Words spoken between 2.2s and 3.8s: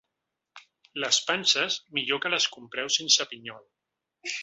que les compreu sense pinyol.